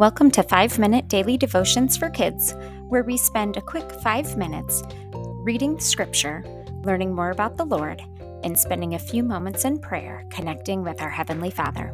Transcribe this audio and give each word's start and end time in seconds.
Welcome 0.00 0.30
to 0.30 0.42
5 0.42 0.78
Minute 0.78 1.08
Daily 1.08 1.36
Devotions 1.36 1.94
for 1.94 2.08
Kids, 2.08 2.54
where 2.88 3.02
we 3.02 3.18
spend 3.18 3.58
a 3.58 3.60
quick 3.60 3.92
5 4.02 4.34
minutes 4.34 4.82
reading 5.12 5.78
Scripture, 5.78 6.42
learning 6.84 7.14
more 7.14 7.32
about 7.32 7.58
the 7.58 7.66
Lord, 7.66 8.00
and 8.42 8.58
spending 8.58 8.94
a 8.94 8.98
few 8.98 9.22
moments 9.22 9.66
in 9.66 9.78
prayer 9.78 10.26
connecting 10.30 10.82
with 10.82 11.02
our 11.02 11.10
Heavenly 11.10 11.50
Father. 11.50 11.92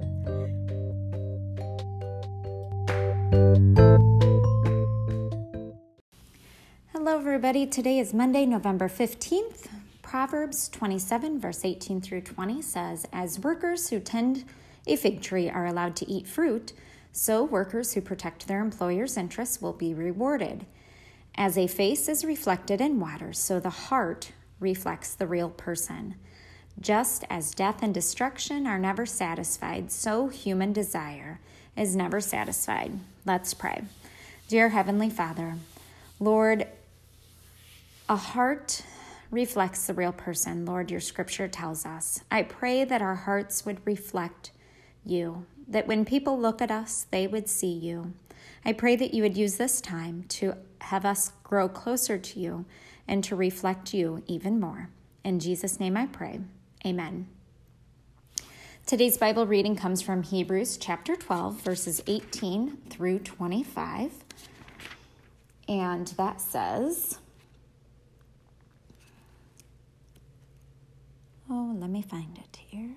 Hello, 6.92 7.18
everybody. 7.18 7.66
Today 7.66 7.98
is 7.98 8.14
Monday, 8.14 8.46
November 8.46 8.88
15th. 8.88 9.66
Proverbs 10.02 10.68
27, 10.68 11.40
verse 11.40 11.64
18 11.64 12.00
through 12.00 12.20
20 12.20 12.62
says, 12.62 13.04
As 13.12 13.40
workers 13.40 13.90
who 13.90 13.98
tend 13.98 14.44
a 14.86 14.94
fig 14.94 15.22
tree 15.22 15.50
are 15.50 15.66
allowed 15.66 15.96
to 15.96 16.08
eat 16.08 16.28
fruit, 16.28 16.72
so 17.16 17.42
workers 17.42 17.94
who 17.94 18.00
protect 18.02 18.46
their 18.46 18.60
employer's 18.60 19.16
interests 19.16 19.62
will 19.62 19.72
be 19.72 19.94
rewarded. 19.94 20.66
As 21.34 21.56
a 21.56 21.66
face 21.66 22.10
is 22.10 22.26
reflected 22.26 22.78
in 22.78 23.00
water, 23.00 23.32
so 23.32 23.58
the 23.58 23.70
heart 23.70 24.32
reflects 24.60 25.14
the 25.14 25.26
real 25.26 25.48
person. 25.48 26.16
Just 26.78 27.24
as 27.30 27.52
death 27.52 27.82
and 27.82 27.94
destruction 27.94 28.66
are 28.66 28.78
never 28.78 29.06
satisfied, 29.06 29.90
so 29.90 30.28
human 30.28 30.74
desire 30.74 31.40
is 31.74 31.96
never 31.96 32.20
satisfied. 32.20 32.92
Let's 33.24 33.54
pray. 33.54 33.84
Dear 34.48 34.68
Heavenly 34.68 35.08
Father, 35.08 35.54
Lord, 36.20 36.66
a 38.10 38.16
heart 38.16 38.82
reflects 39.30 39.86
the 39.86 39.94
real 39.94 40.12
person, 40.12 40.66
Lord, 40.66 40.90
your 40.90 41.00
scripture 41.00 41.48
tells 41.48 41.86
us. 41.86 42.20
I 42.30 42.42
pray 42.42 42.84
that 42.84 43.00
our 43.00 43.14
hearts 43.14 43.64
would 43.64 43.80
reflect 43.86 44.50
you, 45.02 45.46
that 45.68 45.86
when 45.86 46.04
people 46.04 46.38
look 46.38 46.62
at 46.62 46.70
us, 46.70 47.06
they 47.10 47.26
would 47.26 47.48
see 47.48 47.72
you. 47.72 48.12
I 48.64 48.72
pray 48.72 48.96
that 48.96 49.14
you 49.14 49.22
would 49.22 49.36
use 49.36 49.56
this 49.56 49.80
time 49.80 50.24
to 50.30 50.54
have 50.80 51.04
us 51.04 51.32
grow 51.42 51.68
closer 51.68 52.18
to 52.18 52.40
you 52.40 52.64
and 53.08 53.22
to 53.24 53.36
reflect 53.36 53.94
you 53.94 54.22
even 54.26 54.60
more. 54.60 54.90
In 55.24 55.40
Jesus' 55.40 55.80
name 55.80 55.96
I 55.96 56.06
pray. 56.06 56.40
Amen. 56.84 57.28
Today's 58.86 59.18
Bible 59.18 59.46
reading 59.46 59.74
comes 59.74 60.00
from 60.00 60.22
Hebrews 60.22 60.76
chapter 60.76 61.16
12, 61.16 61.60
verses 61.60 62.02
18 62.06 62.76
through 62.88 63.18
25. 63.20 64.12
And 65.68 66.06
that 66.16 66.40
says, 66.40 67.18
Oh, 71.50 71.76
let 71.78 71.90
me 71.90 72.02
find 72.02 72.38
it 72.38 72.56
here. 72.68 72.90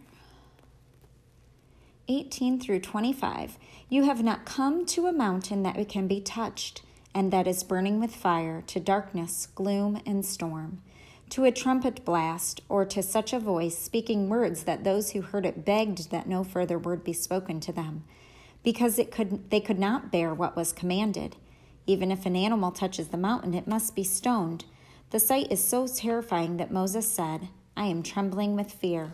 18 2.10 2.60
through 2.60 2.80
25. 2.80 3.60
You 3.88 4.04
have 4.04 4.24
not 4.24 4.44
come 4.44 4.86
to 4.88 5.06
a 5.06 5.14
mountain 5.14 5.62
that 5.64 5.88
can 5.88 6.08
be 6.08 6.20
touched, 6.20 6.82
and 7.14 7.32
that 7.32 7.48
is 7.48 7.64
burning 7.64 8.00
with 8.00 8.16
fire, 8.16 8.64
to 8.68 8.80
darkness, 8.80 9.48
gloom, 9.54 10.02
and 10.06 10.26
storm, 10.26 10.82
to 11.30 11.46
a 11.46 11.52
trumpet 11.52 12.04
blast, 12.04 12.62
or 12.68 12.84
to 12.84 13.04
such 13.04 13.32
a 13.32 13.40
voice 13.40 13.78
speaking 13.78 14.28
words 14.28 14.64
that 14.64 14.84
those 14.84 15.12
who 15.12 15.22
heard 15.22 15.46
it 15.46 15.64
begged 15.64 16.10
that 16.10 16.28
no 16.28 16.44
further 16.44 16.80
word 16.80 17.04
be 17.04 17.14
spoken 17.14 17.60
to 17.60 17.72
them, 17.72 18.04
because 18.64 18.98
it 18.98 19.12
could, 19.12 19.52
they 19.52 19.60
could 19.60 19.80
not 19.80 20.12
bear 20.12 20.34
what 20.34 20.56
was 20.56 20.74
commanded. 20.74 21.36
Even 21.86 22.12
if 22.12 22.26
an 22.26 22.36
animal 22.36 22.72
touches 22.72 23.10
the 23.10 23.18
mountain, 23.18 23.54
it 23.54 23.68
must 23.68 23.96
be 23.96 24.04
stoned. 24.04 24.66
The 25.12 25.20
sight 25.20 25.52
is 25.52 25.64
so 25.64 25.88
terrifying 25.88 26.58
that 26.58 26.72
Moses 26.72 27.12
said, 27.12 27.50
I 27.78 27.86
am 27.86 28.02
trembling 28.02 28.56
with 28.56 28.72
fear. 28.72 29.14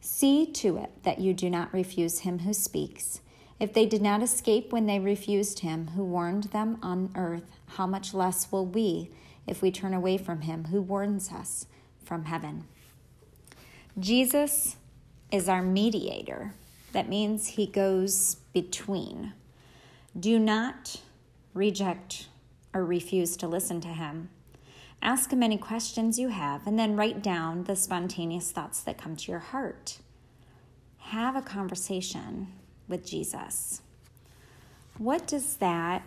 See 0.00 0.46
to 0.52 0.76
it 0.78 0.90
that 1.02 1.20
you 1.20 1.34
do 1.34 1.50
not 1.50 1.72
refuse 1.72 2.20
him 2.20 2.40
who 2.40 2.52
speaks. 2.52 3.20
If 3.58 3.72
they 3.72 3.86
did 3.86 4.02
not 4.02 4.22
escape 4.22 4.72
when 4.72 4.86
they 4.86 4.98
refused 4.98 5.60
him 5.60 5.88
who 5.88 6.04
warned 6.04 6.44
them 6.44 6.78
on 6.82 7.10
earth, 7.14 7.50
how 7.66 7.86
much 7.86 8.12
less 8.12 8.52
will 8.52 8.66
we 8.66 9.10
if 9.46 9.62
we 9.62 9.70
turn 9.70 9.94
away 9.94 10.18
from 10.18 10.42
him 10.42 10.66
who 10.66 10.82
warns 10.82 11.32
us 11.32 11.66
from 12.04 12.26
heaven? 12.26 12.64
Jesus 13.98 14.76
is 15.32 15.48
our 15.48 15.62
mediator. 15.62 16.54
That 16.92 17.08
means 17.08 17.48
he 17.48 17.66
goes 17.66 18.36
between. 18.52 19.32
Do 20.18 20.38
not 20.38 21.00
reject 21.54 22.28
or 22.74 22.84
refuse 22.84 23.36
to 23.38 23.48
listen 23.48 23.80
to 23.80 23.88
him. 23.88 24.28
Ask 25.02 25.32
him 25.32 25.42
any 25.42 25.58
questions 25.58 26.18
you 26.18 26.28
have, 26.28 26.66
and 26.66 26.78
then 26.78 26.96
write 26.96 27.22
down 27.22 27.64
the 27.64 27.76
spontaneous 27.76 28.50
thoughts 28.50 28.80
that 28.82 28.98
come 28.98 29.16
to 29.16 29.30
your 29.30 29.40
heart. 29.40 29.98
Have 30.98 31.36
a 31.36 31.42
conversation 31.42 32.48
with 32.88 33.06
Jesus. 33.06 33.82
What 34.98 35.26
does 35.26 35.56
that 35.58 36.02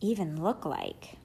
even 0.00 0.42
look 0.42 0.64
like? 0.64 1.16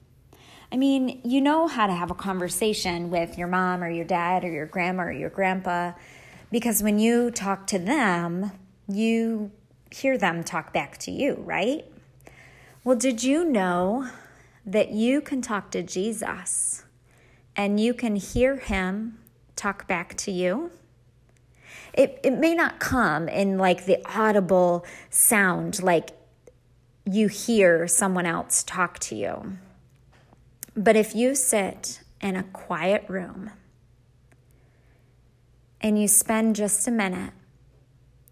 I 0.72 0.76
mean, 0.76 1.20
you 1.24 1.40
know 1.40 1.68
how 1.68 1.86
to 1.86 1.92
have 1.92 2.10
a 2.10 2.14
conversation 2.14 3.10
with 3.10 3.38
your 3.38 3.48
mom 3.48 3.84
or 3.84 3.88
your 3.88 4.04
dad 4.04 4.44
or 4.44 4.50
your 4.50 4.66
grandma 4.66 5.04
or 5.04 5.12
your 5.12 5.30
grandpa 5.30 5.92
because 6.50 6.82
when 6.82 6.98
you 6.98 7.30
talk 7.30 7.66
to 7.68 7.78
them, 7.78 8.52
you 8.88 9.50
hear 9.90 10.16
them 10.16 10.44
talk 10.44 10.72
back 10.72 10.98
to 10.98 11.10
you, 11.10 11.34
right? 11.44 11.84
Well, 12.84 12.96
did 12.96 13.22
you 13.22 13.44
know 13.44 14.08
that 14.66 14.90
you 14.90 15.20
can 15.20 15.40
talk 15.40 15.70
to 15.70 15.82
Jesus 15.82 16.84
and 17.54 17.80
you 17.80 17.94
can 17.94 18.16
hear 18.16 18.56
him 18.56 19.18
talk 19.54 19.86
back 19.86 20.14
to 20.18 20.32
you. 20.32 20.70
It, 21.94 22.20
it 22.22 22.32
may 22.32 22.54
not 22.54 22.78
come 22.78 23.28
in 23.28 23.56
like 23.56 23.86
the 23.86 23.98
audible 24.04 24.84
sound, 25.08 25.82
like 25.82 26.10
you 27.06 27.28
hear 27.28 27.86
someone 27.86 28.26
else 28.26 28.62
talk 28.64 28.98
to 28.98 29.14
you. 29.14 29.56
But 30.76 30.96
if 30.96 31.14
you 31.14 31.34
sit 31.34 32.00
in 32.20 32.36
a 32.36 32.42
quiet 32.42 33.04
room 33.08 33.50
and 35.80 35.98
you 36.00 36.08
spend 36.08 36.56
just 36.56 36.86
a 36.86 36.90
minute 36.90 37.32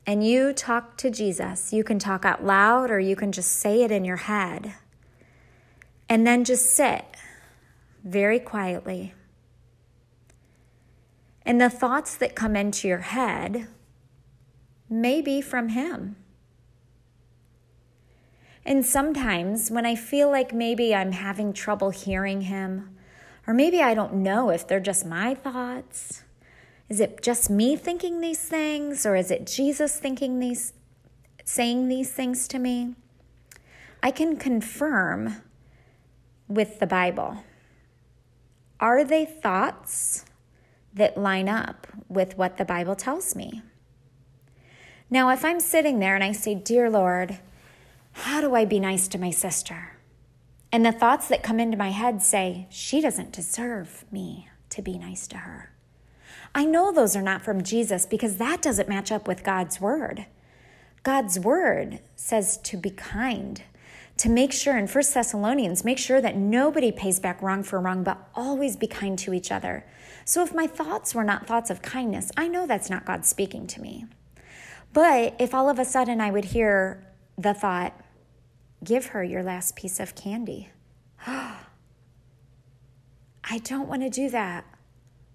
and 0.06 0.26
you 0.26 0.52
talk 0.52 0.98
to 0.98 1.10
Jesus, 1.10 1.72
you 1.72 1.84
can 1.84 1.98
talk 1.98 2.26
out 2.26 2.44
loud 2.44 2.90
or 2.90 3.00
you 3.00 3.16
can 3.16 3.32
just 3.32 3.52
say 3.52 3.82
it 3.82 3.90
in 3.90 4.04
your 4.04 4.16
head. 4.16 4.74
And 6.14 6.24
then 6.24 6.44
just 6.44 6.70
sit 6.70 7.04
very 8.04 8.38
quietly. 8.38 9.14
And 11.44 11.60
the 11.60 11.68
thoughts 11.68 12.14
that 12.14 12.36
come 12.36 12.54
into 12.54 12.86
your 12.86 12.98
head 12.98 13.66
may 14.88 15.20
be 15.20 15.40
from 15.40 15.70
Him. 15.70 16.14
And 18.64 18.86
sometimes 18.86 19.72
when 19.72 19.84
I 19.84 19.96
feel 19.96 20.30
like 20.30 20.54
maybe 20.54 20.94
I'm 20.94 21.10
having 21.10 21.52
trouble 21.52 21.90
hearing 21.90 22.42
Him, 22.42 22.96
or 23.48 23.52
maybe 23.52 23.82
I 23.82 23.94
don't 23.94 24.14
know 24.14 24.50
if 24.50 24.68
they're 24.68 24.78
just 24.78 25.04
my 25.04 25.34
thoughts, 25.34 26.22
is 26.88 27.00
it 27.00 27.22
just 27.22 27.50
me 27.50 27.74
thinking 27.74 28.20
these 28.20 28.38
things, 28.38 29.04
or 29.04 29.16
is 29.16 29.32
it 29.32 29.48
Jesus 29.48 29.98
thinking 29.98 30.38
these, 30.38 30.74
saying 31.44 31.88
these 31.88 32.12
things 32.12 32.46
to 32.46 32.60
me? 32.60 32.94
I 34.00 34.12
can 34.12 34.36
confirm 34.36 35.42
with 36.54 36.78
the 36.78 36.86
Bible? 36.86 37.44
Are 38.80 39.04
they 39.04 39.24
thoughts 39.24 40.24
that 40.94 41.18
line 41.18 41.48
up 41.48 41.86
with 42.08 42.36
what 42.36 42.56
the 42.56 42.64
Bible 42.64 42.94
tells 42.94 43.34
me? 43.34 43.62
Now, 45.10 45.30
if 45.30 45.44
I'm 45.44 45.60
sitting 45.60 45.98
there 45.98 46.14
and 46.14 46.24
I 46.24 46.32
say, 46.32 46.54
Dear 46.54 46.90
Lord, 46.90 47.38
how 48.12 48.40
do 48.40 48.54
I 48.54 48.64
be 48.64 48.80
nice 48.80 49.08
to 49.08 49.18
my 49.18 49.30
sister? 49.30 49.98
And 50.72 50.84
the 50.84 50.92
thoughts 50.92 51.28
that 51.28 51.42
come 51.42 51.60
into 51.60 51.76
my 51.76 51.90
head 51.90 52.22
say, 52.22 52.66
She 52.70 53.00
doesn't 53.00 53.32
deserve 53.32 54.04
me 54.10 54.48
to 54.70 54.82
be 54.82 54.98
nice 54.98 55.26
to 55.28 55.38
her. 55.38 55.70
I 56.54 56.64
know 56.64 56.92
those 56.92 57.16
are 57.16 57.22
not 57.22 57.42
from 57.42 57.62
Jesus 57.62 58.06
because 58.06 58.36
that 58.36 58.62
doesn't 58.62 58.88
match 58.88 59.10
up 59.10 59.26
with 59.26 59.44
God's 59.44 59.80
word. 59.80 60.26
God's 61.02 61.38
word 61.38 62.00
says 62.16 62.56
to 62.58 62.76
be 62.76 62.90
kind, 62.90 63.62
to 64.16 64.28
make 64.28 64.52
sure 64.52 64.78
in 64.78 64.86
First 64.86 65.12
Thessalonians, 65.12 65.84
make 65.84 65.98
sure 65.98 66.20
that 66.20 66.36
nobody 66.36 66.92
pays 66.92 67.18
back 67.18 67.42
wrong 67.42 67.62
for 67.62 67.80
wrong, 67.80 68.04
but 68.04 68.28
always 68.34 68.76
be 68.76 68.86
kind 68.86 69.18
to 69.20 69.34
each 69.34 69.50
other. 69.50 69.84
So 70.24 70.42
if 70.42 70.54
my 70.54 70.66
thoughts 70.66 71.14
were 71.14 71.24
not 71.24 71.46
thoughts 71.46 71.68
of 71.70 71.82
kindness, 71.82 72.30
I 72.36 72.48
know 72.48 72.66
that's 72.66 72.88
not 72.88 73.04
God 73.04 73.24
speaking 73.24 73.66
to 73.68 73.80
me. 73.80 74.06
But 74.92 75.34
if 75.40 75.52
all 75.52 75.68
of 75.68 75.78
a 75.78 75.84
sudden 75.84 76.20
I 76.20 76.30
would 76.30 76.46
hear 76.46 77.04
the 77.36 77.52
thought, 77.52 78.00
give 78.82 79.06
her 79.06 79.24
your 79.24 79.42
last 79.42 79.74
piece 79.74 79.98
of 79.98 80.14
candy. 80.14 80.70
I 81.26 81.58
don't 83.64 83.88
want 83.88 84.02
to 84.02 84.10
do 84.10 84.30
that, 84.30 84.64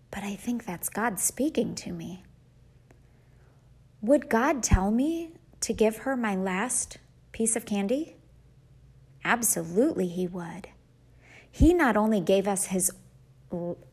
but 0.09 0.23
I 0.23 0.35
think 0.35 0.65
that's 0.65 0.89
God 0.89 1.19
speaking 1.19 1.75
to 1.75 1.91
me. 1.91 2.23
Would 4.01 4.29
God 4.29 4.63
tell 4.63 4.89
me 4.89 5.33
to 5.61 5.73
give 5.73 5.97
her 5.97 6.15
my 6.15 6.35
last 6.35 6.97
piece 7.33 7.57
of 7.57 7.65
candy? 7.65 8.15
Absolutely, 9.23 10.07
He 10.07 10.27
would. 10.27 10.69
He 11.51 11.73
not 11.73 11.97
only 11.97 12.21
gave 12.21 12.47
us 12.47 12.67
His 12.67 12.91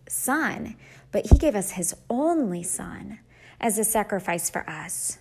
Son, 0.09 0.77
but 1.13 1.27
He 1.31 1.39
gave 1.39 1.55
us 1.55 1.73
His 1.73 1.95
only 2.09 2.63
Son 2.63 3.21
as 3.61 3.79
a 3.79 3.85
sacrifice 3.85 4.51
for 4.51 4.69
us. 4.69 5.19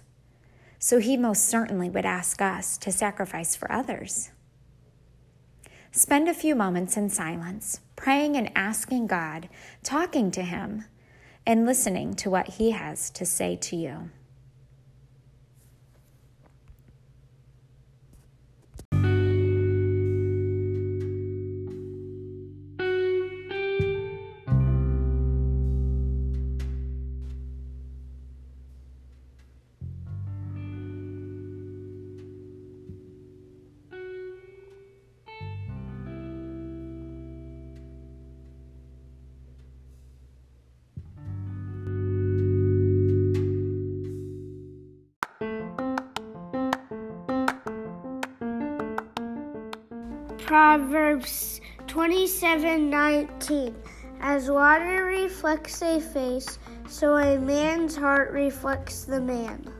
So 0.80 1.00
He 1.00 1.18
most 1.18 1.48
certainly 1.48 1.90
would 1.90 2.06
ask 2.06 2.42
us 2.42 2.78
to 2.80 2.92
sacrifice 2.92 3.56
for 3.56 3.72
others. 3.72 4.32
Spend 5.92 6.28
a 6.28 6.34
few 6.34 6.56
moments 6.56 6.98
in 6.98 7.10
silence, 7.10 7.80
praying 7.96 8.36
and 8.36 8.52
asking 8.54 9.08
God, 9.08 9.48
talking 9.82 10.30
to 10.32 10.42
Him, 10.42 10.84
and 11.48 11.66
listening 11.66 12.16
to 12.16 12.30
what 12.30 12.56
He 12.56 12.72
has 12.72 13.10
to 13.12 13.26
say 13.26 13.56
to 13.56 13.76
you. 13.78 14.10
Proverbs 50.46 51.60
27:19 51.88 53.74
As 54.22 54.52
water 54.52 55.06
reflects 55.06 55.82
a 55.82 56.00
face, 56.00 56.60
so 56.88 57.18
a 57.18 57.40
man's 57.40 57.96
heart 57.96 58.32
reflects 58.32 59.06
the 59.06 59.20
man. 59.20 59.75